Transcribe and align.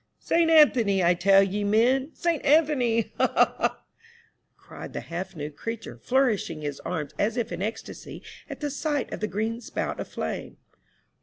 *' 0.15 0.17
Saint 0.19 0.49
Anthony, 0.49 1.03
I 1.03 1.13
tell 1.13 1.43
ye, 1.43 1.63
men! 1.63 2.09
Saint 2.15 2.43
Anthony, 2.43 3.13
ha, 3.19 3.27
ha, 3.35 3.53
ha!" 3.55 3.83
cried 4.57 4.93
the 4.93 4.99
half 5.01 5.35
nude 5.35 5.55
creature, 5.55 5.95
flourishing 5.99 6.61
his 6.63 6.79
arms 6.79 7.11
as 7.19 7.37
if 7.37 7.51
in 7.51 7.61
ecstasy 7.61 8.23
at 8.49 8.61
the 8.61 8.71
sight 8.71 9.13
of 9.13 9.19
the 9.19 9.27
green 9.27 9.61
spout 9.61 9.99
of 9.99 10.07
flame. 10.07 10.57